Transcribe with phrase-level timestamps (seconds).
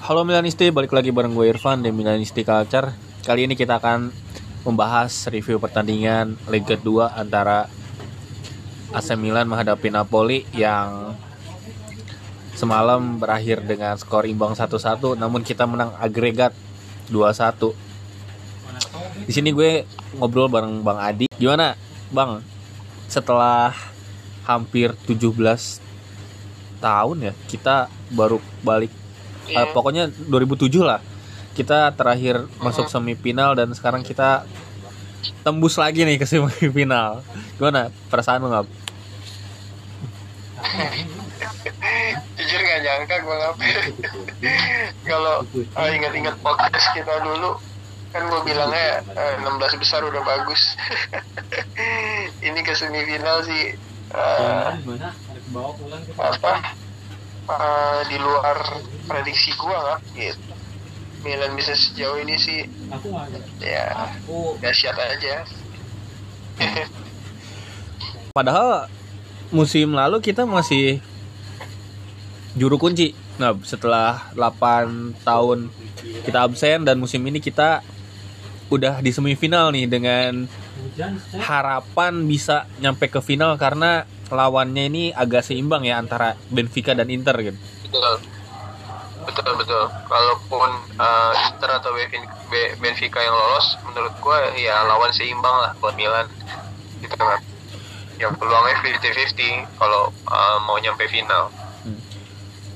[0.00, 2.88] Halo Milanisti, balik lagi bareng gue Irfan di Milanisti Culture.
[3.20, 4.08] Kali ini kita akan
[4.64, 7.68] membahas review pertandingan Liga 2 antara
[8.96, 11.12] AC Milan menghadapi Napoli yang
[12.56, 16.56] semalam berakhir dengan skor imbang 1-1 namun kita menang agregat
[17.12, 17.76] 2-1.
[19.28, 19.84] Di sini gue
[20.16, 21.28] ngobrol bareng Bang Adi.
[21.36, 21.76] Gimana,
[22.08, 22.40] Bang?
[23.04, 23.76] Setelah
[24.48, 25.28] hampir 17
[26.80, 28.99] tahun ya, kita baru balik
[29.48, 29.64] Iya.
[29.64, 31.00] Eh, pokoknya 2007 lah.
[31.56, 34.44] Kita terakhir masuk semifinal dan sekarang kita
[35.44, 37.24] tembus lagi nih ke semifinal.
[37.56, 37.88] Gimana?
[38.08, 38.66] Perasaan lu nggak?
[42.36, 43.92] Jujur gak nyangka gue ngapain
[45.04, 45.44] kalau
[45.76, 47.56] ah, ingat-ingat podcast kita dulu
[48.10, 50.74] kan gue bilangnya eh, 16 besar udah bagus.
[52.46, 53.78] Ini ke semifinal sih.
[54.10, 54.70] Eh,
[56.18, 56.52] apa
[57.58, 58.58] eh, di luar
[59.10, 60.50] prediksi gue nggak gitu
[61.20, 62.64] Milan bisa sejauh ini sih.
[63.60, 64.16] Ya
[64.60, 65.44] dahsyat aja.
[68.36, 68.88] Padahal
[69.52, 71.04] musim lalu kita masih
[72.56, 73.12] juru kunci.
[73.36, 75.68] Nah setelah 8 tahun
[76.24, 77.84] kita absen dan musim ini kita
[78.70, 80.46] udah di semifinal nih dengan
[81.42, 87.36] harapan bisa nyampe ke final karena lawannya ini agak seimbang ya antara Benfica dan Inter
[87.42, 87.58] gitu.
[87.86, 88.14] betul.
[89.20, 89.84] Betul betul.
[90.08, 91.92] Kalaupun uh, Inter atau
[92.80, 96.26] Benfica, yang lolos menurut gue ya lawan seimbang lah buat Milan.
[97.04, 97.38] Gitu kan
[98.20, 101.48] yang peluangnya 50-50 kalau uh, mau nyampe final.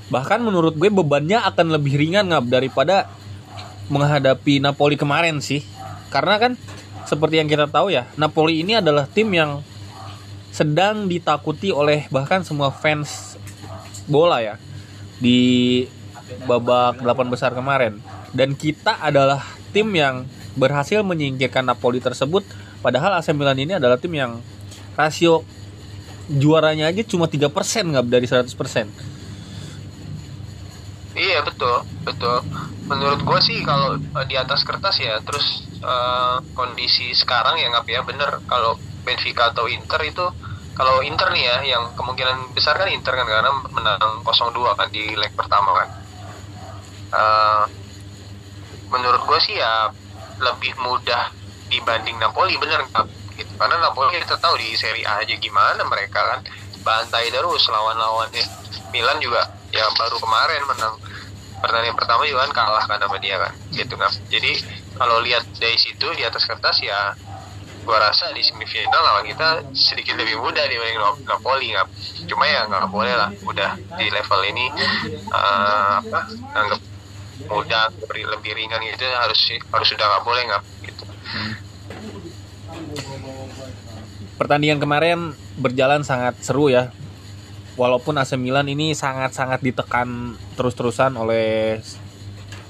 [0.09, 3.09] Bahkan menurut gue bebannya akan lebih ringan ngap daripada
[3.89, 5.61] menghadapi Napoli kemarin sih.
[6.09, 6.51] Karena kan
[7.05, 9.61] seperti yang kita tahu ya, Napoli ini adalah tim yang
[10.55, 13.35] sedang ditakuti oleh bahkan semua fans
[14.07, 14.55] bola ya
[15.19, 15.83] di
[16.47, 17.99] babak 8 besar kemarin.
[18.31, 19.43] Dan kita adalah
[19.75, 20.23] tim yang
[20.55, 22.47] berhasil menyingkirkan Napoli tersebut
[22.79, 24.39] padahal AC Milan ini adalah tim yang
[24.95, 25.43] rasio
[26.31, 27.51] juaranya aja cuma 3%
[27.91, 28.47] nggak dari 100%.
[31.15, 32.43] Iya betul betul.
[32.87, 37.87] Menurut gue sih kalau uh, di atas kertas ya, terus uh, kondisi sekarang ya nggak
[37.87, 40.25] ya bener kalau Benfica atau Inter itu
[40.75, 45.15] kalau Inter nih ya yang kemungkinan besar kan Inter kan karena menang 0-2 kan di
[45.15, 45.89] leg pertama kan.
[47.15, 47.63] Uh,
[48.91, 49.87] menurut gue sih ya
[50.43, 51.31] lebih mudah
[51.71, 53.07] dibanding Napoli bener nggak?
[53.39, 53.51] Gitu.
[53.55, 56.39] Karena Napoli kita tahu di Serie A aja gimana mereka kan
[56.83, 58.43] bantai terus lawan-lawannya.
[58.91, 60.95] Milan juga ya baru kemarin menang
[61.59, 64.51] pertandingan pertama juga kan kalah kan sama dia kan gitu kan jadi
[64.95, 67.11] kalau lihat dari situ di atas kertas ya
[67.85, 71.87] gua rasa di semifinal lawan kita sedikit lebih mudah dibanding Nap- Napoli nggak
[72.25, 74.65] cuma ya nggak boleh lah udah di level ini
[75.29, 76.19] uh, apa
[76.57, 76.81] anggap
[77.45, 81.03] mudah lebih ringan gitu harus harus sudah nggak boleh nggak gitu
[84.35, 86.91] pertandingan kemarin berjalan sangat seru ya.
[87.75, 91.79] Walaupun AC Milan ini sangat-sangat ditekan terus-terusan oleh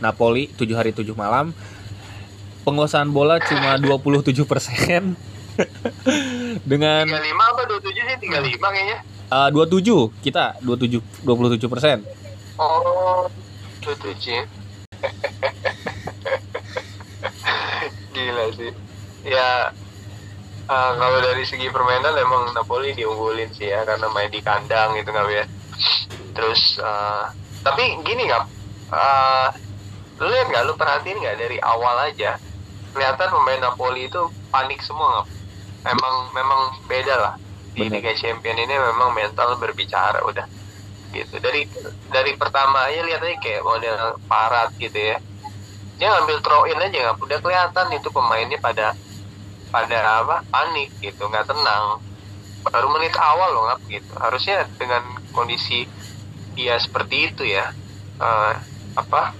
[0.01, 1.53] Napoli 7 hari 7 malam.
[2.65, 4.33] Penguasaan bola cuma 27%
[6.69, 12.03] dengan 35 apa 27 sih 35 kayaknya uh, 27 kita 27 27%.
[12.55, 13.27] Oh,
[13.83, 14.15] tujuh
[18.15, 18.71] Gila sih.
[19.25, 19.73] Ya,
[20.69, 25.11] uh, kalau dari segi permainan emang Napoli diunggulin sih ya karena main di kandang gitu
[25.11, 25.43] nggak ya.
[26.35, 27.27] Terus, uh,
[27.65, 28.43] tapi gini nggak,
[28.95, 29.51] uh,
[30.23, 32.39] lu lihat nggak, lu perhatiin nggak dari awal aja,
[32.95, 35.19] kelihatan pemain Napoli itu panik semua.
[35.19, 35.27] Nggak?
[35.91, 37.33] Memang memang beda lah.
[37.75, 37.99] Di Bener.
[37.99, 40.47] Liga Champion ini memang mental berbicara udah.
[41.11, 41.35] Gitu.
[41.43, 41.67] Dari
[42.07, 45.19] dari pertama aja lihat aja kayak model parat gitu ya.
[45.99, 48.95] Dia ngambil throw in aja nggak udah kelihatan itu pemainnya pada
[49.69, 51.99] pada apa panik gitu nggak tenang.
[52.63, 54.11] Baru menit awal loh nggak gitu.
[54.15, 55.03] Harusnya dengan
[55.35, 55.83] kondisi
[56.55, 57.75] dia seperti itu ya.
[58.15, 58.53] Eh,
[58.95, 59.35] apa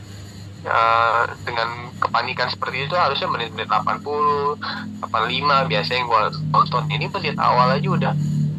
[0.66, 6.22] eh, dengan kepanikan seperti itu harusnya menit-menit 80 85 biasanya yang gua
[6.52, 6.84] tonton.
[6.92, 8.14] Ini menit awal aja udah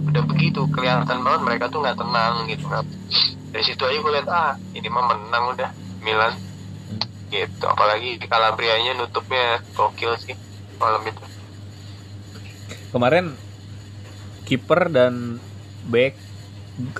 [0.06, 0.64] udah begitu.
[0.70, 2.64] Kelihatan banget mereka tuh nggak tenang gitu.
[2.70, 2.84] Nggak
[3.50, 5.70] dari situ aja gue lihat ah ini mah menang udah
[6.04, 6.34] Milan.
[7.32, 7.64] Gitu.
[7.66, 10.36] Apalagi Calabrianya nutupnya gokil sih
[10.78, 11.22] malam itu.
[12.92, 13.34] Kemarin
[14.46, 15.42] kiper dan
[15.90, 16.14] back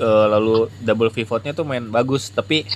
[0.01, 2.67] eh, lalu double pivotnya tuh main bagus tapi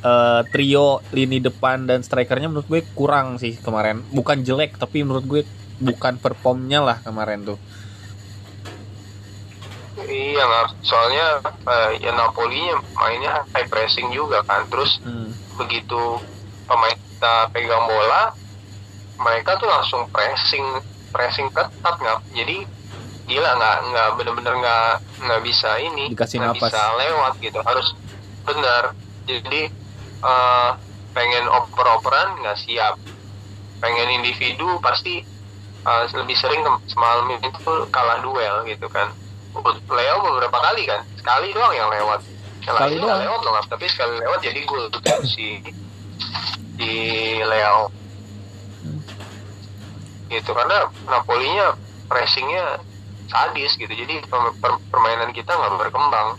[0.00, 4.02] eh, trio lini depan dan strikernya menurut gue kurang sih kemarin.
[4.12, 5.42] Bukan jelek tapi menurut gue
[5.80, 7.58] bukan performnya lah kemarin tuh.
[10.00, 10.44] Iya
[10.80, 14.64] soalnya uh, ya Napoli nya mainnya high pressing juga kan.
[14.68, 15.32] Terus Hmm.
[15.60, 16.20] begitu
[16.64, 18.32] pemain kita pegang bola
[19.20, 20.64] mereka tuh langsung pressing
[21.12, 22.64] pressing ketat nggak jadi
[23.28, 27.58] gila nggak nggak bener-bener nggak nggak bisa ini nggak bisa lewat gitu.
[27.60, 27.92] Harus
[28.48, 28.96] benar
[29.28, 29.68] jadi
[30.20, 30.70] eh,
[31.16, 32.94] pengen oper-operan nggak siap.
[33.80, 35.24] Pengen individu pasti
[35.84, 39.10] eh, lebih sering semalam itu kalah duel gitu kan.
[39.90, 41.02] Leo beberapa kali kan?
[41.18, 42.22] Sekali doang yang lewat.
[42.62, 43.18] Sekali doang.
[43.18, 45.58] lewat loh tapi sekali lewat jadi gol tuh si
[46.78, 46.94] di
[47.42, 47.90] Leo.
[50.30, 51.74] Gitu karena Napolinya
[52.06, 52.78] pressingnya
[53.26, 53.90] sadis gitu.
[53.90, 56.38] Jadi per- per- permainan kita nggak berkembang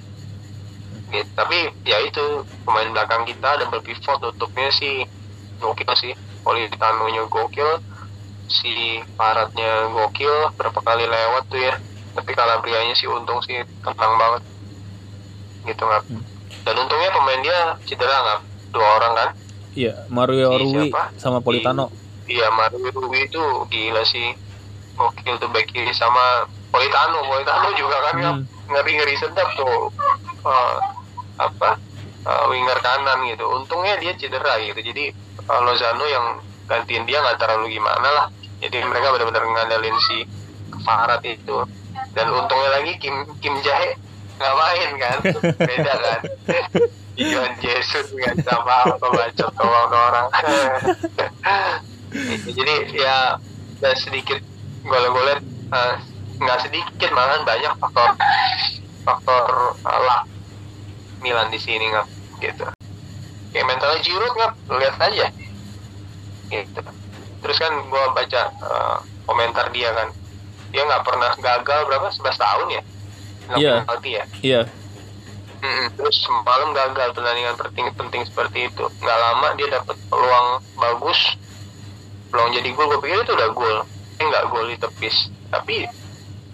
[1.12, 1.28] gitu.
[1.36, 2.24] tapi ya itu
[2.63, 5.04] pemain belakang kita double pivot tutupnya sih
[5.60, 6.13] gokil sih.
[6.42, 7.84] Politano nya gokil.
[8.48, 11.75] Si Paratnya gokil berapa kali lewat tuh ya.
[12.12, 14.42] Tapi Calabrianya sih untung sih tenang banget.
[15.63, 16.24] Gitu nggak Hmm.
[16.62, 18.40] dan untungnya pemain dia cedera nggak
[18.72, 19.30] dua orang kan?
[19.72, 21.16] Iya, Mario Rui siapa?
[21.16, 21.88] sama Politano.
[22.25, 24.36] Iya Mario Rui itu gila sih.
[24.94, 27.24] Gokil tuh back kiri sama Politano.
[27.24, 28.44] Politano juga kan Hmm.
[28.68, 29.90] ngeri ngeri sedap tuh.
[30.42, 30.75] Eh,
[31.41, 31.77] apa
[32.25, 33.45] eh, winger kanan gitu.
[33.49, 34.79] Untungnya dia cedera gitu.
[34.79, 36.25] Jadi eh, Lozano yang
[36.69, 38.27] gantiin dia nggak terlalu gimana lah.
[38.61, 40.17] Jadi mereka benar-benar ngandalin si
[40.85, 41.65] Farad itu.
[42.13, 43.97] Dan untungnya lagi Kim Kim Jae
[44.38, 45.17] nggak main kan.
[45.69, 46.19] Beda kan.
[47.17, 50.27] Iwan Jesus nggak sama apa baca doang ke orang.
[52.57, 53.39] Jadi ya
[53.81, 54.38] ada sedikit
[54.85, 55.41] gol-golnya
[55.73, 55.95] eh,
[56.41, 58.09] nggak sedikit malahan banyak faktor
[59.05, 59.45] faktor
[59.81, 60.23] eh, luck
[61.23, 62.06] Milan di sini nggak
[62.41, 62.65] gitu.
[63.51, 65.27] Kayak mentalnya Giroud nggak Lu lihat aja.
[66.51, 66.81] Gitu.
[67.41, 70.09] Terus kan gua baca eh, komentar dia kan.
[70.71, 72.07] Dia nggak pernah gagal berapa?
[72.09, 72.81] 11 tahun ya?
[73.59, 73.75] Iya.
[74.07, 74.23] ya?
[74.41, 74.62] Iya,
[75.62, 75.94] Mm-mm.
[75.94, 78.83] terus semalam gagal pertandingan penting penting seperti itu.
[78.97, 81.19] Nggak lama dia dapat peluang bagus.
[82.33, 83.77] Peluang jadi gol gue pikir itu udah gol.
[84.17, 85.29] Eh nggak gol ditepis.
[85.53, 85.85] Tapi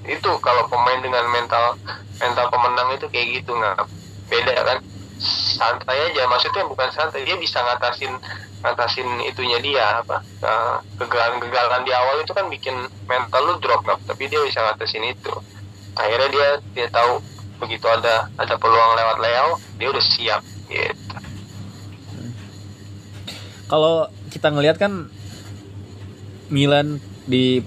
[0.08, 1.80] itu kalau pemain dengan mental
[2.20, 3.80] mental pemenang itu kayak gitu nggak
[4.28, 4.80] beda kan?
[5.58, 8.14] Santai aja maksudnya bukan santai dia bisa ngatasin
[8.62, 12.76] ngatasin itunya dia apa eh, kegagalan-kegagalan di awal itu kan bikin
[13.10, 15.34] mental lu drop nggak tapi dia bisa ngatasin itu.
[15.98, 16.48] Akhirnya dia
[16.78, 17.18] dia tahu
[17.58, 19.50] begitu ada ada peluang lewat Leo
[19.82, 21.16] dia udah siap gitu.
[23.68, 25.12] Kalau kita ngelihat kan
[26.48, 27.60] Milan di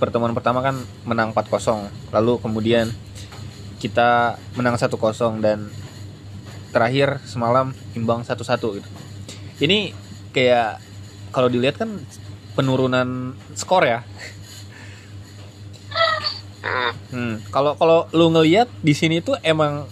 [0.00, 2.88] pertemuan pertama kan menang 4-0 lalu kemudian
[3.76, 4.92] kita menang 1-0
[5.44, 5.68] dan
[6.76, 8.88] terakhir semalam imbang 1-1 gitu
[9.64, 9.96] ini
[10.36, 10.76] kayak
[11.32, 11.96] kalau dilihat kan
[12.52, 14.04] penurunan skor ya
[16.66, 16.92] Mm.
[17.14, 19.86] Hmm, kalau kalau lu ngelihat di sini tuh emang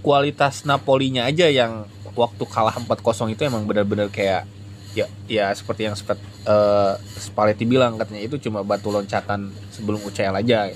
[0.00, 4.46] kualitas Napolinya aja yang waktu kalah 4-0 itu emang benar-benar kayak
[4.90, 10.34] ya ya seperti yang seperti eh, Spalletti bilang katanya itu cuma batu loncatan sebelum UCL
[10.38, 10.70] aja.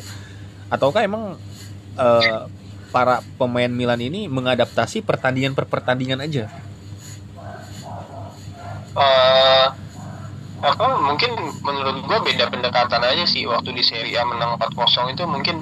[0.70, 1.38] Ataukah emang
[1.98, 2.40] eh,
[2.94, 6.46] para pemain Milan ini mengadaptasi pertandingan per pertandingan aja?
[8.94, 9.66] Eh,
[10.62, 11.30] apa mungkin
[11.66, 13.42] menurut gua beda pendekatan aja sih.
[13.50, 15.56] Waktu di Serie A menang 4-0 itu mungkin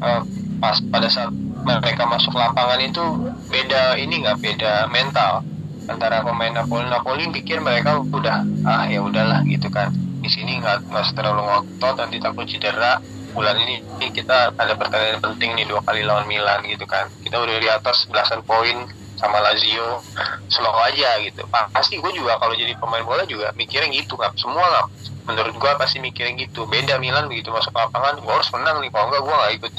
[0.00, 0.22] eh,
[0.56, 1.28] pas pada saat
[1.60, 3.04] mereka masuk lapangan itu
[3.52, 5.44] beda ini nggak beda mental
[5.84, 6.88] antara pemain Napoli.
[6.88, 9.92] Napoli pikir mereka udah ah ya udahlah gitu kan.
[10.24, 15.54] Di sini nggak nggak terlalu ngotot nanti takut cedera bulan ini kita ada pertandingan penting
[15.56, 17.06] nih dua kali lawan Milan gitu kan.
[17.22, 20.02] Kita udah di atas belasan poin sama Lazio.
[20.50, 21.46] Slow aja gitu.
[21.48, 24.86] Pasti gue juga kalau jadi pemain bola juga mikirnya gitu nggak semua nggak
[25.30, 26.66] menurut gue pasti mikirnya gitu.
[26.66, 28.90] Beda Milan begitu masuk lapangan gue harus menang nih.
[28.90, 29.72] Kalau enggak gue nggak ikut.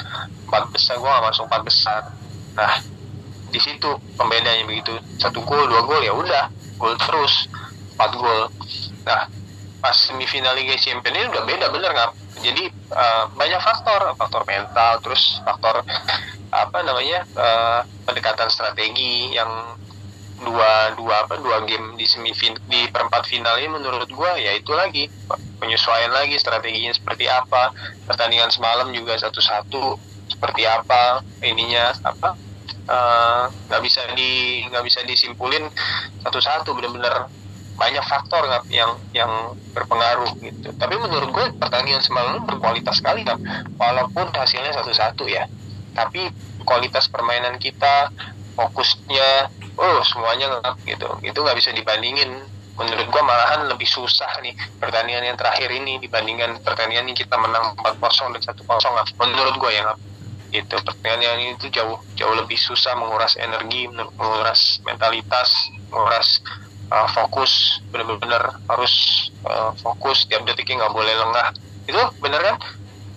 [0.47, 2.01] Empat besar gue nggak masuk empat besar.
[2.55, 2.73] Nah
[3.51, 4.95] di situ pembedanya begitu.
[5.19, 6.45] Satu gol dua gol ya udah.
[6.79, 7.51] Gol terus.
[7.97, 8.47] Empat gol.
[9.03, 9.27] Nah
[9.81, 14.99] pas semifinal Liga Champions ini udah beda bener nggak jadi eh, banyak faktor faktor mental
[14.99, 15.85] terus faktor
[16.51, 19.77] apa namanya eh, pendekatan strategi yang
[20.41, 24.73] dua dua apa dua game di semifin di perempat final ini menurut gua ya itu
[24.73, 25.05] lagi.
[25.61, 27.69] Penyesuaian lagi strateginya seperti apa
[28.09, 30.01] pertandingan semalam juga satu-satu
[30.33, 32.33] seperti apa ininya apa
[32.89, 35.69] eh, nggak bisa di nggak bisa disimpulin
[36.25, 37.29] satu-satu bener-bener
[37.81, 40.69] banyak faktor nggak yang yang berpengaruh gitu.
[40.77, 43.41] Tapi menurut gue pertandingan semalam berkualitas sekali kan
[43.81, 45.49] walaupun hasilnya satu-satu ya.
[45.97, 46.29] Tapi
[46.61, 48.13] kualitas permainan kita
[48.53, 49.49] fokusnya
[49.81, 51.09] oh semuanya nggak gitu.
[51.25, 52.45] Itu nggak bisa dibandingin.
[52.71, 57.75] Menurut gua malahan lebih susah nih pertandingan yang terakhir ini dibandingkan pertandingan yang kita menang
[57.77, 59.99] 4-0 dan 1-0 nggak menurut gua ya nggak
[60.55, 60.75] gitu.
[60.79, 65.49] Pertandingan ini tuh jauh jauh lebih susah menguras energi menguras mentalitas
[65.91, 66.39] menguras
[66.91, 71.47] uh, fokus bener-bener harus uh, fokus tiap detiknya nggak boleh lengah.
[71.87, 72.55] Itu bener kan?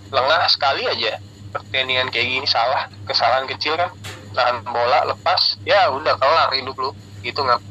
[0.09, 1.19] Lengah sekali aja.
[1.51, 3.91] Pertandingan kayak gini salah kesalahan kecil kan?
[4.35, 6.91] Tahan bola lepas ya udah kelar hidup lu.
[7.21, 7.61] Gitu nggak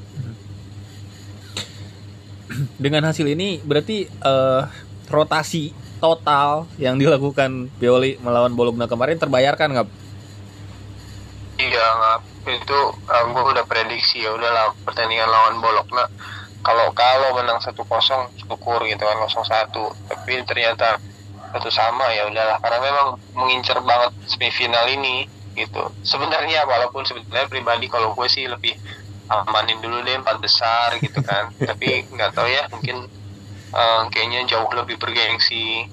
[2.85, 4.69] dengan hasil ini berarti uh,
[5.09, 9.89] rotasi total yang dilakukan Pioli melawan Bologna kemarin terbayarkan nggak?
[11.55, 16.05] Iya nggak itu uh, gue udah prediksi ya udahlah pertandingan lawan Bologna.
[16.65, 19.93] Kalau kalau menang satu kosong syukur gitu kan kosong satu.
[20.09, 21.01] Tapi ternyata
[21.53, 22.61] satu sama ya udahlah.
[22.61, 25.93] Karena memang mengincar banget semifinal ini gitu.
[26.05, 28.77] Sebenarnya walaupun sebenarnya pribadi kalau gue sih lebih
[29.29, 31.53] amanin dulu deh empat besar gitu kan.
[31.69, 33.09] Tapi nggak tahu ya mungkin
[33.73, 35.89] uh, kayaknya jauh lebih bergengsi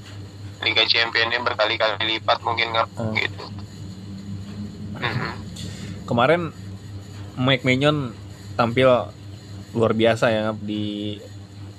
[0.62, 3.14] Liga Championnya berkali-kali lipat mungkin nggak hmm.
[3.18, 3.46] gitu.
[5.02, 5.41] hmm
[6.12, 6.52] Kemarin
[7.40, 8.12] Mike Maignan
[8.60, 8.92] tampil
[9.72, 11.16] luar biasa ya di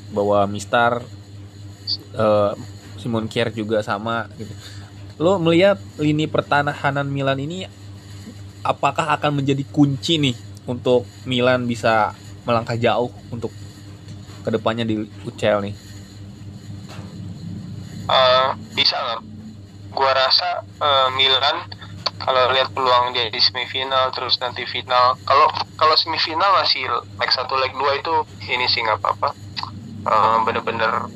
[0.08, 1.04] bawah Mister
[2.16, 2.56] uh,
[2.96, 4.56] Simon Kier juga sama gitu.
[5.20, 7.68] Lo melihat lini pertahanan Milan ini
[8.64, 12.16] apakah akan menjadi kunci nih untuk Milan bisa
[12.48, 13.52] melangkah jauh untuk
[14.40, 15.76] ke depannya di UCL nih?
[18.08, 19.20] uh, bisa nggak?
[19.92, 21.68] Gua rasa uh, Milan
[22.22, 25.18] kalau lihat peluang dia di semifinal terus nanti final.
[25.26, 28.14] Kalau kalau semifinal masih leg satu leg dua itu
[28.46, 29.28] ini sih nggak apa-apa.
[30.02, 31.06] Uh, bener-bener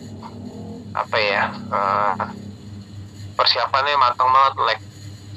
[0.96, 2.26] apa ya uh,
[3.38, 4.54] persiapannya matang banget.
[4.66, 4.80] Leg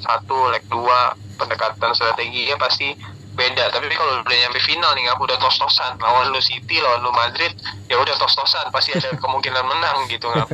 [0.01, 2.97] satu leg dua pendekatan strateginya pasti
[3.37, 3.71] beda.
[3.71, 5.95] Tapi kalau udah nyampe final nih nggak udah tos-tosan.
[6.01, 7.53] Lawan lu City lawan lu Madrid
[7.87, 8.67] ya udah tos-tosan.
[8.73, 10.49] Pasti ada kemungkinan menang gitu nggak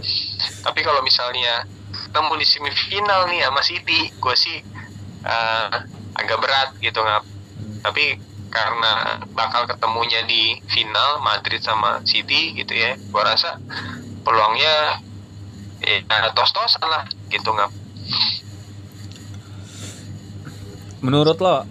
[0.66, 1.62] tapi kalau misalnya
[1.94, 4.58] ketemu di semifinal nih sama City gue sih
[5.26, 5.68] uh,
[6.16, 7.24] agak berat gitu nggak
[7.82, 8.22] tapi
[8.54, 13.60] karena bakal ketemunya di final Madrid sama City gitu ya gue rasa
[14.24, 15.04] peluangnya
[15.84, 17.72] ya tos-tosan lah gitu nggak
[21.04, 21.68] menurut lo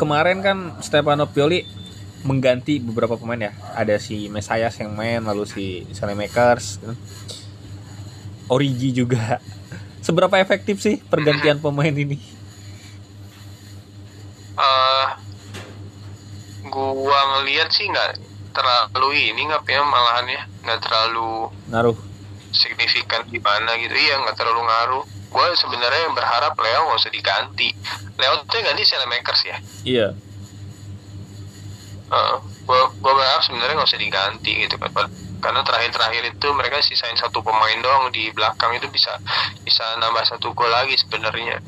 [0.00, 1.82] kemarin kan Stefano Pioli
[2.22, 3.52] mengganti beberapa pemain ya.
[3.74, 6.78] Ada si Mesias yang main, lalu si Makers,
[8.46, 9.42] Origi juga.
[10.06, 12.18] Seberapa efektif sih pergantian pemain ini?
[14.58, 15.08] Uh,
[17.42, 18.22] ngeliat sih nggak
[18.54, 21.98] terlalu ini nggak ya malahan ya nggak terlalu ngaruh.
[22.54, 23.90] signifikan gimana gitu.
[23.90, 25.04] Iya nggak terlalu ngaruh.
[25.32, 27.74] Gue sebenarnya berharap Leo nggak usah diganti.
[28.14, 29.56] Leo tuh ganti Makers ya?
[29.82, 30.08] Iya.
[32.12, 35.10] Uh, gue gue berharap sebenarnya nggak usah diganti gitu kan
[35.42, 39.10] karena terakhir-terakhir itu mereka sisain satu pemain doang di belakang itu bisa
[39.66, 41.58] bisa nambah satu gol lagi sebenarnya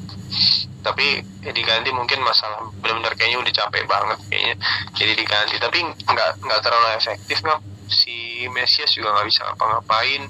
[0.85, 4.55] tapi ya diganti mungkin masalah benar-benar kayaknya udah capek banget kayaknya
[4.93, 5.57] jadi diganti.
[5.57, 10.23] Tapi nggak nggak terlalu efektif nggak si Mesias juga nggak bisa ngapa-ngapain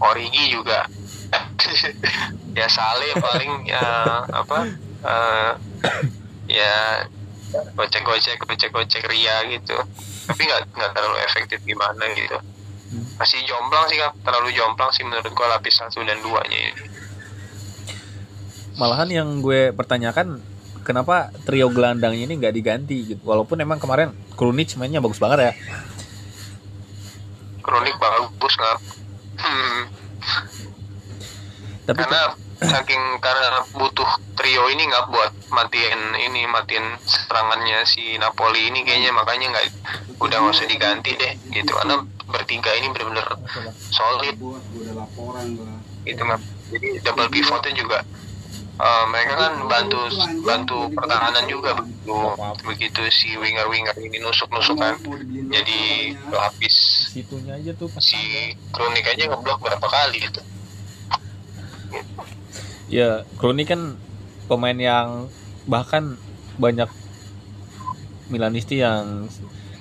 [0.00, 0.88] Origi juga.
[2.50, 4.66] Ya Saleh paling ya apa
[5.06, 5.54] uh,
[6.50, 7.06] ya
[7.78, 9.78] gocek gocek gocek gocek ria gitu.
[10.26, 12.34] Tapi nggak nggak terlalu efektif gimana gitu.
[13.22, 16.89] Masih jomplang sih kan terlalu jomplang sih menurut gua lapis satu dan duanya ini
[18.80, 20.40] malahan yang gue pertanyakan
[20.80, 23.22] kenapa trio gelandangnya ini nggak diganti gitu?
[23.28, 25.52] Walaupun emang kemarin Krunic mainnya bagus banget ya.
[27.60, 28.76] Krunic bagus nggak
[29.44, 29.80] hmm.
[31.92, 32.22] Tapi karena
[32.60, 34.08] saking karena butuh
[34.40, 39.66] trio ini nggak buat matiin ini matiin serangannya si Napoli ini kayaknya makanya nggak
[40.24, 41.68] udah nggak usah diganti deh gitu.
[41.76, 43.28] Karena bertiga ini benar-benar
[43.92, 44.40] solid.
[46.08, 46.40] Gitu nggak
[46.72, 48.00] jadi double pivotnya juga
[48.80, 50.00] uh, mereka kan bantu
[50.40, 52.16] bantu pertahanan juga begitu
[52.64, 54.96] begitu si winger winger ini nusuk nusuk kan
[55.52, 55.80] jadi
[56.32, 60.40] lapis situnya aja tuh si kronik aja ngeblok berapa kali itu.
[62.90, 63.94] Ya Kroni kan
[64.50, 65.30] pemain yang
[65.70, 66.18] bahkan
[66.58, 66.90] banyak
[68.30, 69.30] Milanisti yang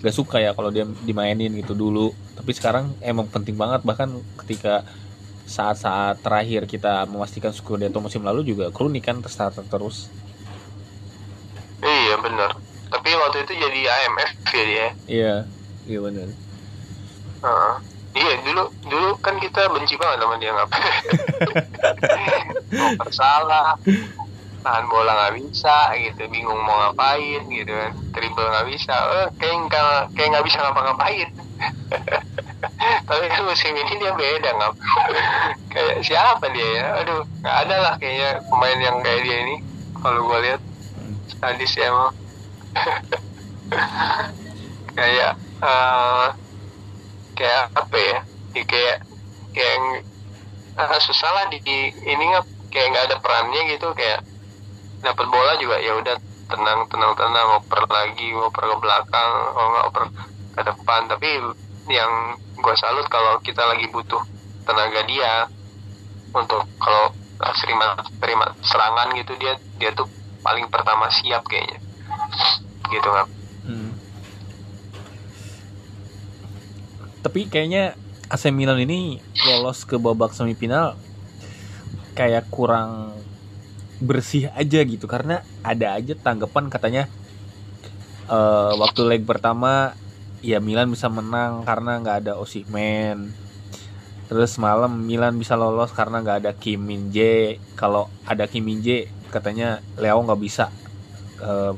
[0.01, 2.13] gak suka ya kalau dia dimainin gitu dulu.
[2.37, 4.85] Tapi sekarang emang penting banget bahkan ketika
[5.49, 10.07] saat-saat terakhir kita memastikan Scudetto musim lalu juga Kroni kan terstarter terus.
[11.81, 12.53] Iya benar.
[12.89, 14.87] Tapi waktu itu jadi AMF ya dia.
[15.09, 15.35] Iya
[15.89, 16.27] iya benar.
[17.39, 21.03] Uh, Iya dulu dulu kan kita benci banget sama dia ngapain.
[22.97, 23.77] mau salah,
[24.65, 29.55] tahan bola nggak bisa gitu, bingung mau ngapain gitu kan, dribble nggak bisa, eh, kayak
[29.69, 31.29] nggak kayak nggak bisa ngapa-ngapain.
[33.09, 34.73] Tapi kan musim ini dia beda nggak,
[35.73, 36.85] kayak siapa dia ya?
[37.03, 39.55] Aduh nggak ada lah kayaknya pemain yang kayak dia ini
[39.95, 40.61] kalau gue lihat.
[41.29, 42.11] Sadis ya emang
[44.97, 45.31] kayak
[45.63, 46.27] eh,
[47.37, 48.17] kayak apa ya?
[48.55, 48.95] Ya, kayak
[49.55, 49.77] kayak
[50.79, 54.19] ah, susah lah di di- ini nggak kayak nggak ada perannya gitu kayak
[55.05, 56.15] dapat bola juga ya udah
[56.51, 57.47] tenang tenang tenang.
[57.61, 60.03] Oper lagi oper ke belakang oh nggak oper
[60.55, 61.01] ke depan.
[61.11, 61.29] Tapi
[61.89, 64.21] yang gue salut kalau kita lagi butuh
[64.63, 65.49] tenaga dia
[66.29, 67.09] untuk kalau
[67.65, 70.05] terima terima serangan gitu dia dia tuh
[70.45, 71.81] paling pertama siap kayaknya
[72.93, 73.27] gitu nggak
[73.69, 73.93] Hmm.
[77.21, 77.93] Tapi kayaknya
[78.33, 80.97] AC Milan ini lolos ke babak semifinal
[82.17, 83.13] kayak kurang
[83.99, 87.03] bersih aja gitu karena ada aja tanggapan katanya
[88.25, 89.93] eh, waktu leg pertama
[90.41, 93.31] ya Milan bisa menang karena nggak ada Osimhen.
[94.29, 98.79] Terus malam Milan bisa lolos karena nggak ada Kim Min Jae kalau ada Kim Min
[98.85, 100.69] Jae katanya Leo nggak bisa
[101.41, 101.73] eh,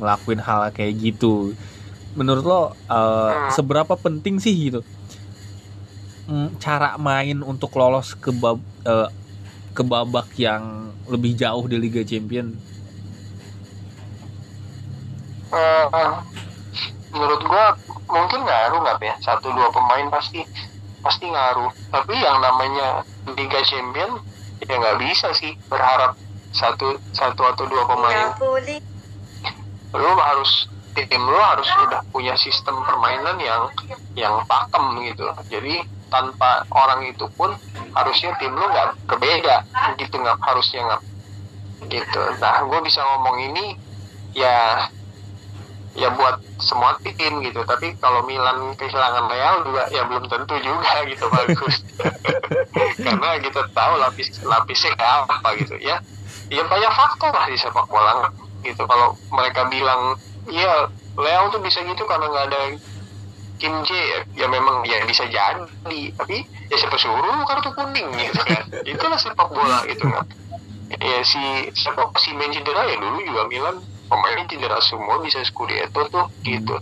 [0.00, 1.52] ngelakuin hal kayak gitu.
[2.16, 4.80] Menurut lo eh, seberapa penting sih gitu
[6.28, 9.08] mm, cara main untuk lolos ke bab eh,
[9.74, 12.54] ke babak yang lebih jauh di Liga Champion?
[15.54, 15.86] Eh,
[17.14, 17.78] menurut gua
[18.10, 20.42] mungkin ngaruh nggak ya satu dua pemain pasti
[21.00, 21.70] pasti ngaruh.
[21.94, 23.06] Tapi yang namanya
[23.38, 24.20] Liga Champion
[24.64, 26.18] ya nggak bisa sih berharap
[26.54, 28.34] satu satu atau dua pemain.
[29.94, 33.62] Lu harus tim lu harus udah punya sistem permainan yang
[34.14, 35.26] yang pakem gitu.
[35.50, 37.50] Jadi tanpa orang itu pun
[37.94, 39.66] harusnya tim lu nggak berbeda
[39.98, 41.02] gitu nggak harusnya nggak.
[41.90, 42.22] Gitu.
[42.38, 43.74] Nah gue bisa ngomong ini
[44.34, 44.86] ya
[45.94, 47.62] ya buat semua tim gitu.
[47.62, 51.76] Tapi kalau Milan kehilangan Real juga ya belum tentu juga gitu bagus.
[53.06, 55.74] Karena kita tahu lapis lapisnya kayak apa gitu.
[55.78, 56.02] Ya
[56.52, 58.28] ya banyak faktor lah di sepak bola
[58.66, 58.82] gitu.
[58.84, 60.18] Kalau mereka bilang
[60.50, 62.60] ya Leo tuh bisa gitu karena nggak ada
[63.62, 63.90] Kim J.
[64.34, 65.62] Ya, memang ya bisa jadi
[66.18, 66.36] tapi
[66.68, 68.66] ya siapa suruh kartu kuning gitu kan.
[68.82, 70.26] Itulah sepak bola gitu kan.
[70.98, 76.00] Ya si siapa si main cedera ya dulu juga Milan pemain cedera semua bisa Scudetto
[76.12, 76.76] tuh gitu.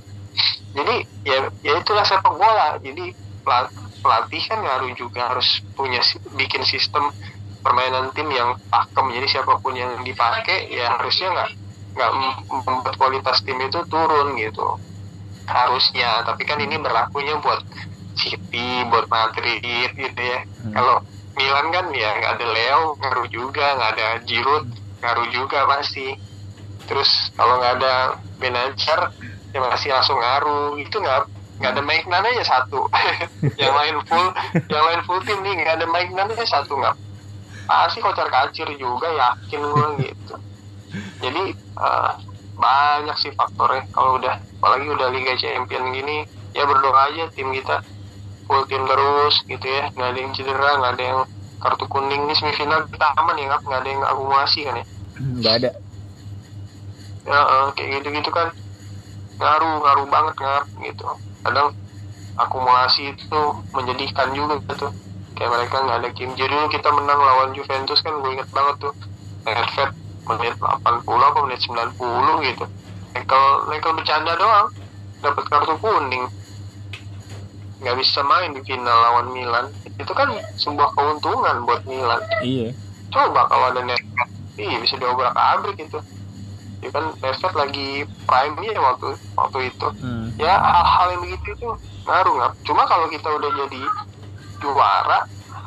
[0.76, 0.94] Jadi
[1.26, 2.78] ya ya itulah sepak bola.
[2.80, 3.12] Jadi
[3.44, 6.00] pelat- pelatih kan ngaruh juga harus punya
[6.38, 7.12] bikin sistem
[7.64, 9.06] permainan tim yang pakem.
[9.16, 11.50] Jadi siapa pun yang dipakai ya harusnya nggak
[11.96, 14.66] nggak mem- membuat kualitas tim itu turun gitu.
[15.48, 16.22] Harusnya.
[16.28, 17.60] Tapi kan ini berlakunya buat
[18.16, 20.40] City buat Madrid gitu ya.
[20.62, 20.72] Hmm.
[20.76, 20.96] kalau
[21.38, 23.64] Milan kan ya nggak ada Leo ngaruh juga.
[23.76, 24.64] Nggak ada Giroud
[25.02, 26.06] ngaruh juga pasti
[26.86, 27.94] terus kalau nggak ada
[28.38, 29.00] Benacer
[29.52, 30.74] ya masih langsung ngaruh.
[30.80, 31.20] Itu nggak
[31.62, 32.88] nggak ada Mike Nane aja satu.
[33.60, 34.26] Yang lain full
[34.66, 36.96] yang lain full tim nih nggak ada aja satu nggak.
[37.68, 40.34] Pasti kocar kacir juga yakin gue gitu.
[41.22, 42.12] Jadi eh,
[42.58, 43.86] banyak sih faktornya.
[43.94, 47.78] Kalau udah apalagi udah Liga Champion gini ya berdoa aja tim kita.
[48.50, 49.94] Full tim terus gitu ya.
[49.94, 51.20] Nggak ada yang cedera nggak ada yang
[51.62, 52.26] kartu kuning.
[52.26, 54.84] Ini semifinal kita aman ya nggak ada yang akumulasi kan ya?
[55.22, 55.70] Nggak ada
[57.22, 58.48] ya eh, kayak gitu gitu kan.
[59.38, 61.04] Ngaruh ngaruh banget ngaruh gitu.
[61.42, 61.68] Kadang
[62.38, 63.40] akumulasi itu
[63.74, 64.88] menjadikan juga gitu.
[65.38, 68.76] Kayak mereka nggak ada Kim Jae dulu kita menang lawan Juventus kan gue inget banget
[68.88, 68.94] tuh.
[69.42, 69.90] Nedved
[70.22, 72.64] menit 80 apa menit 90 gitu.
[73.16, 74.68] Nekel Nekel bercanda doang.
[75.22, 76.24] Dapat kartu kuning.
[77.82, 79.66] Nggak bisa main di final lawan Milan.
[79.98, 82.22] Itu kan sebuah keuntungan buat Milan.
[82.42, 82.74] Iya.
[83.10, 84.30] Coba kalau ada Nedved
[84.60, 85.98] iya bisa diobrak abrik itu
[86.82, 87.88] ya kan Nedved lagi
[88.26, 89.86] prime nya waktu waktu itu.
[90.02, 90.34] Hmm.
[90.36, 91.68] ya hal-hal yang begitu itu
[92.02, 93.82] ngaruh nggak cuma kalau kita udah jadi
[94.58, 95.18] juara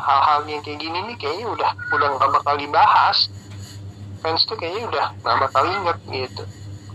[0.06, 3.32] hal-hal yang kayak gini nih kayaknya udah udah nggak bakal dibahas.
[4.22, 6.44] Fans tuh kayaknya udah nggak bakal inget gitu.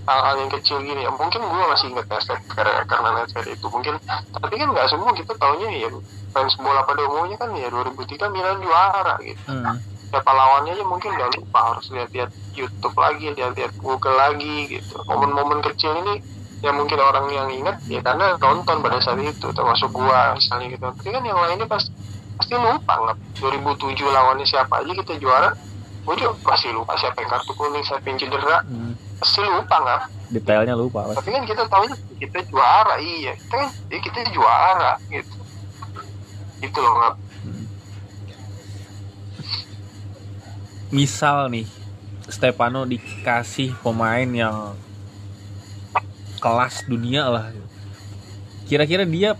[0.06, 1.00] Hal-hal yang kecil gini.
[1.06, 3.66] Ya mungkin gue masih inget Nedved karena karena Nedved itu.
[3.70, 3.94] Mungkin
[4.34, 5.10] tapi kan nggak semua.
[5.14, 5.88] Kita taunya ya
[6.30, 9.42] fans bola pada umumnya kan ya 2003 Milan juara gitu.
[9.50, 9.78] Hmm.
[10.10, 14.98] Siapa lawannya aja mungkin udah lupa harus lihat-lihat YouTube lagi lihat-lihat Google lagi gitu.
[15.06, 16.18] Momen-momen kecil ini
[16.60, 20.82] yang mungkin orang yang ingat ya karena nonton pada saat itu termasuk gua misalnya gitu.
[20.82, 21.86] Tapi kan yang lainnya pas
[22.36, 23.16] pasti lupa nggak?
[23.38, 25.54] 2007 lawannya siapa aja kita juara
[26.02, 28.58] gua juga pasti lupa siapa yang kartu kuning siapa yang cedera.
[28.66, 28.92] Hmm.
[29.22, 30.02] pasti lupa nggak?
[30.30, 31.16] Detailnya lupa Mas.
[31.22, 33.38] tapi kan kita tahunya kita juara iya.
[33.38, 35.38] Kita kan ya kita juara gitu.
[36.60, 37.29] Itu loh nggak
[40.90, 41.66] misal nih
[42.26, 44.74] Stefano dikasih pemain yang
[46.42, 47.50] kelas dunia lah
[48.66, 49.34] kira-kira dia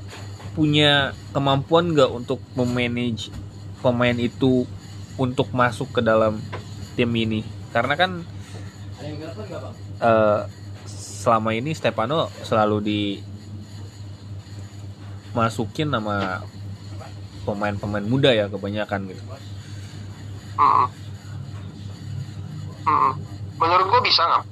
[0.55, 3.31] punya kemampuan nggak untuk memanage
[3.83, 4.67] pemain itu
[5.19, 6.39] untuk masuk ke dalam
[6.99, 8.11] tim ini karena kan
[10.03, 10.41] eh,
[11.21, 13.01] selama ini Stefano selalu di
[15.31, 16.43] masukin nama
[17.47, 19.23] pemain-pemain muda ya kebanyakan gitu.
[22.87, 23.13] Hmm.
[23.61, 24.45] Menurut gue bisa nggak?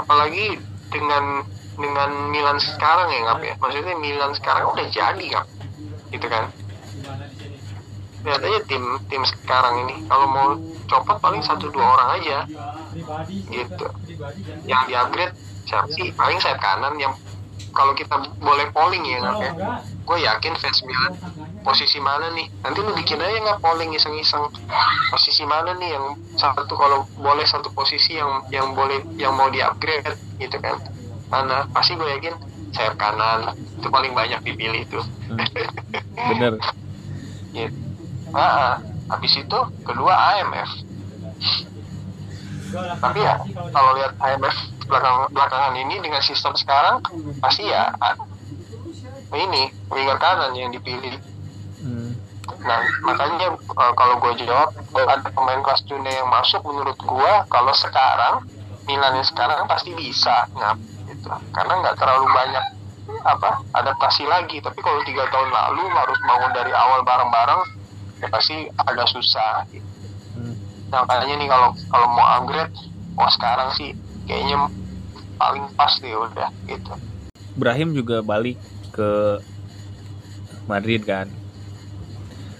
[0.00, 0.60] Apalagi
[0.92, 1.44] dengan
[1.76, 3.54] dengan Milan sekarang ya nggak ya?
[3.60, 5.46] Maksudnya Milan sekarang udah jadi nggak?
[6.12, 6.44] Gitu kan?
[8.26, 10.02] Lihat aja tim tim sekarang ini.
[10.08, 10.48] Kalau mau
[10.88, 12.38] copot paling satu dua orang aja.
[13.28, 13.86] Gitu.
[14.64, 15.34] Yang di upgrade
[15.68, 16.10] siapa sih?
[16.16, 17.12] Paling sayap kanan yang
[17.76, 19.52] kalau kita boleh polling ya nggak ya?
[20.08, 21.12] Gue yakin fans Milan
[21.60, 22.48] posisi mana nih?
[22.64, 24.48] Nanti lu bikin aja nggak polling iseng-iseng.
[25.12, 29.60] Posisi mana nih yang satu kalau boleh satu posisi yang yang boleh yang mau di
[29.60, 30.80] upgrade gitu kan.
[31.28, 31.68] Mana?
[31.70, 32.34] Pasti gue yakin
[32.72, 33.52] sayap kanan.
[33.76, 35.00] Itu paling banyak dipilih itu
[36.32, 36.56] Bener.
[37.52, 37.76] gitu.
[38.32, 38.80] Nah,
[39.12, 40.70] habis itu kedua AMF
[43.00, 43.34] tapi ya
[43.70, 47.02] kalau lihat AMF belakang belakangan ini dengan sistem sekarang
[47.42, 47.90] pasti ya
[49.34, 51.18] ini winger kanan yang dipilih
[51.86, 52.16] Hmm.
[52.66, 57.32] Nah, makanya uh, kalau gue jawab kalau ada pemain kelas dunia yang masuk menurut gue
[57.52, 58.42] kalau sekarang
[58.86, 62.64] Milan yang sekarang pasti bisa ngap gitu karena nggak terlalu banyak
[63.22, 67.62] apa adaptasi lagi tapi kalau tiga tahun lalu harus bangun dari awal bareng-bareng
[68.22, 69.85] ya pasti agak susah gitu.
[70.86, 72.74] Nah, makanya nih kalau kalau mau upgrade
[73.18, 73.90] wah sekarang sih
[74.26, 74.70] kayaknya
[75.36, 76.92] paling pas deh udah gitu
[77.56, 78.60] Brahim juga balik
[78.92, 79.40] ke
[80.68, 81.26] Madrid kan.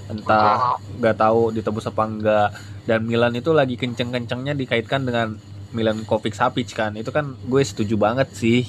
[0.09, 2.51] Entah nggak tahu ditebus apa enggak.
[2.87, 5.37] Dan Milan itu lagi kenceng-kencengnya dikaitkan dengan
[5.75, 6.95] Milan Kovic Sapic kan.
[6.97, 8.65] Itu kan gue setuju banget sih.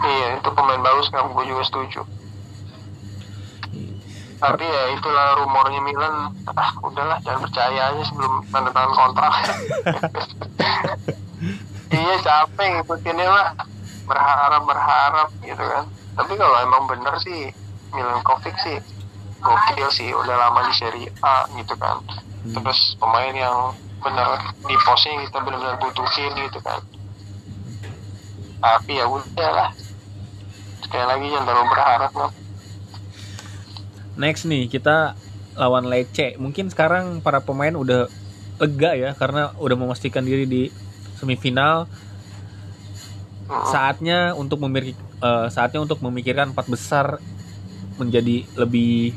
[0.00, 2.00] iya itu pemain bagus nggak gue juga setuju
[4.40, 6.32] tapi ya itulah rumornya Milan.
[6.48, 9.34] Ah udahlah jangan percaya aja sebelum tanda tangan kontrak.
[11.90, 13.50] Iya capek ngikutinnya lah.
[14.06, 15.84] Berharap berharap gitu kan.
[16.14, 17.50] Tapi kalau emang bener sih
[17.90, 18.78] Milan Kovic sih
[19.42, 20.14] gokil sih.
[20.14, 21.98] Udah lama di Serie A gitu kan.
[22.46, 24.38] Terus pemain yang bener
[24.70, 26.78] di posnya kita benar-benar butuhin gitu kan.
[28.62, 29.70] Tapi ya udah lah
[30.86, 32.30] sekali lagi jangan terlalu berharap lah
[34.18, 35.14] Next nih kita
[35.58, 36.38] lawan Lecce.
[36.38, 38.10] Mungkin sekarang para pemain udah
[38.60, 40.62] lega ya karena udah memastikan diri di
[41.18, 41.90] semifinal.
[43.50, 47.18] Saatnya untuk memiliki eh, saatnya untuk memikirkan empat besar
[47.98, 49.12] menjadi lebih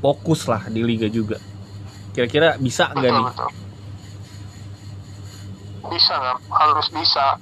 [0.00, 1.36] fokus lah di liga juga.
[2.14, 3.26] Kira-kira bisa nggak nih?
[5.92, 6.16] bisa
[6.48, 7.36] harus bisa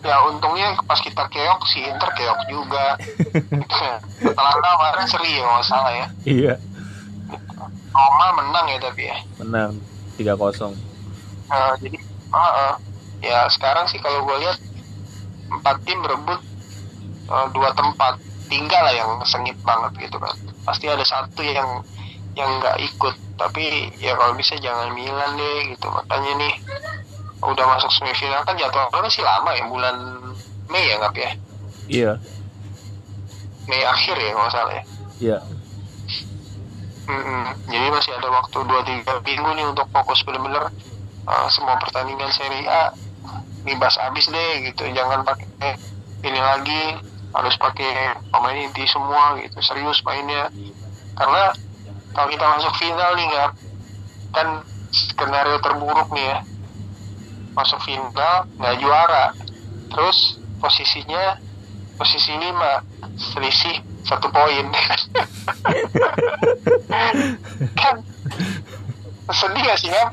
[0.00, 2.96] ya untungnya pas kita keok si Inter keok juga.
[4.24, 6.06] Setelah kemarin seri ya nggak salah ya.
[6.24, 6.54] Iya,
[7.90, 9.16] Roma menang ya tapi ya.
[9.42, 9.72] Menang
[10.14, 10.74] 3-0.
[11.50, 11.98] Nah, jadi
[12.30, 12.74] ah, ah.
[13.20, 14.58] ya sekarang sih kalau gue lihat
[15.50, 16.40] empat tim berebut
[17.28, 18.16] eh, dua tempat.
[18.50, 20.34] Tinggal lah yang sengit banget gitu kan.
[20.66, 21.86] Pasti ada satu yang
[22.34, 23.14] yang nggak ikut.
[23.38, 25.86] Tapi ya kalau bisa jangan Milan deh gitu.
[25.86, 26.54] Makanya nih
[27.40, 29.96] udah masuk semifinal kan jadwalnya sih lama ya bulan
[30.68, 31.32] Mei ya nggak ya
[31.90, 32.12] Iya,
[33.66, 34.84] Mei akhir ya kalau salah ya
[35.18, 35.38] iya.
[37.10, 37.42] Mm-mm.
[37.66, 40.70] Jadi masih ada waktu 2-3 minggu nih untuk fokus bener-bener
[41.26, 42.94] uh, semua pertandingan Serie A
[43.66, 44.86] dibahas habis deh gitu.
[44.94, 45.74] Jangan pakai
[46.22, 47.02] ini lagi
[47.34, 49.58] harus pakai pemain inti semua gitu.
[49.58, 50.54] Serius mainnya.
[51.18, 51.50] Karena
[52.14, 53.50] kalau kita masuk final nih nggak
[54.30, 54.48] kan
[54.94, 56.38] skenario terburuk nih ya.
[57.54, 59.34] Masuk final nggak juara.
[59.90, 61.36] Terus posisinya
[61.98, 62.52] posisi 5
[63.18, 64.66] selisih satu poin.
[67.80, 67.96] Kan
[69.30, 70.10] sedih gak sih kan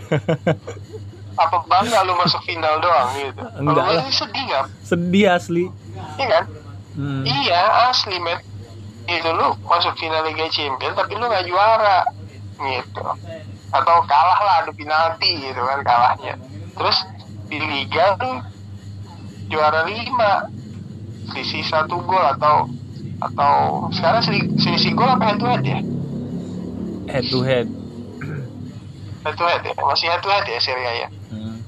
[1.38, 3.44] apa bangga lu masuk final doang gitu?
[3.62, 4.04] Enggak lah.
[4.10, 5.66] sedih kan Sedih asli.
[6.18, 6.44] iya kan?
[6.98, 7.24] Hmm.
[7.26, 8.42] iya asli men.
[9.06, 12.06] Itu lu masuk final Liga Champions tapi lu gak juara
[12.58, 13.06] gitu.
[13.70, 16.34] Atau kalah lah adu penalti gitu kan kalahnya.
[16.74, 16.98] Terus
[17.50, 18.08] di Liga
[19.48, 20.32] juara lima.
[21.28, 22.72] Sisi satu gol atau
[23.20, 23.54] atau
[23.92, 25.80] sekarang seli- selisih gol apa head to head ya?
[27.12, 27.68] Head to head.
[29.26, 29.74] head to head ya?
[29.84, 31.08] Masih head to head ya Serie A ya?
[31.28, 31.60] Hmm.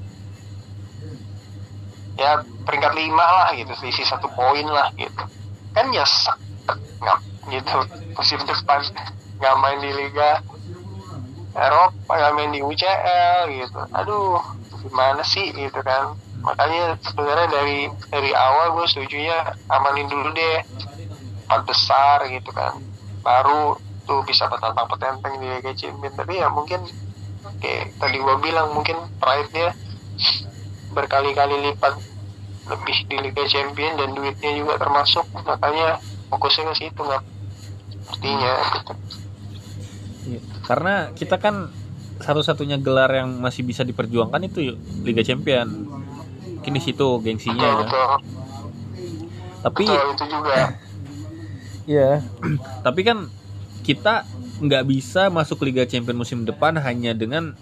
[2.19, 5.23] ya peringkat lima lah gitu selisih satu poin lah gitu.
[5.75, 6.35] Kan nyesek
[6.99, 7.19] nggak
[7.51, 7.77] gitu.
[8.15, 8.79] Musim depan
[9.39, 10.43] nggak main di Liga
[11.55, 13.79] Eropa nggak main di UCL gitu.
[13.95, 14.39] Aduh
[14.81, 16.15] gimana sih gitu kan.
[16.39, 20.63] Makanya sebenarnya dari dari awal gue setuju ya amanin dulu deh.
[21.47, 22.79] Empat besar gitu kan.
[23.21, 23.75] Baru
[24.09, 26.81] tuh bisa petantang petenteng di Liga Champions tapi ya mungkin
[27.61, 29.77] kayak tadi gua bilang mungkin pride-nya
[30.89, 31.93] berkali-kali lipat
[32.69, 35.25] lebih di Liga Champion dan duitnya juga termasuk.
[35.45, 36.01] Makanya
[36.33, 37.23] fokusnya ke situ nggak
[38.09, 38.53] artinya.
[38.73, 38.93] Gitu.
[40.29, 40.41] Iya.
[40.65, 41.69] Karena kita kan
[42.19, 44.75] satu-satunya gelar yang masih bisa diperjuangkan itu
[45.07, 45.67] Liga Champion.
[46.59, 47.79] Mungkin di situ gengsinya betul ya.
[47.83, 48.09] betul
[49.63, 50.55] Tapi betul itu juga
[51.89, 52.11] Iya.
[52.85, 53.17] Tapi kan
[53.81, 54.27] kita
[54.59, 57.55] nggak bisa masuk Liga Champion musim depan hanya dengan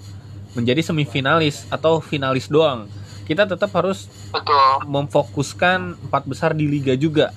[0.57, 2.89] menjadi semifinalis atau finalis doang.
[3.29, 7.29] Kita tetap harus betul memfokuskan empat besar di liga juga.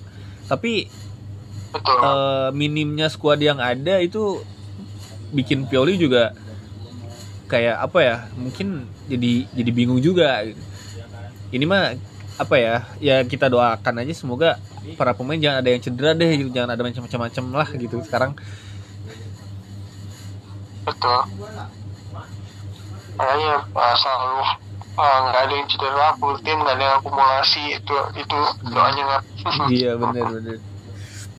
[0.49, 0.89] Tapi
[1.71, 4.41] betul eh, minimnya skuad yang ada itu
[5.31, 6.35] bikin Pioli juga
[7.53, 8.17] kayak apa ya?
[8.39, 8.67] Mungkin
[9.11, 10.47] jadi jadi bingung juga.
[11.51, 11.99] Ini mah
[12.39, 12.75] apa ya?
[13.03, 14.49] Ya kita doakan aja semoga
[14.99, 16.51] para pemain jangan ada yang cedera deh, gitu.
[16.57, 18.33] jangan ada macam-macam lah gitu sekarang.
[20.81, 21.21] betul
[23.21, 24.41] makanya uh, selalu
[24.97, 28.39] uh, nggak ada yang cedera full tim nggak ada yang akumulasi itu itu
[28.73, 29.23] doanya nggak
[29.77, 30.59] iya bener bener.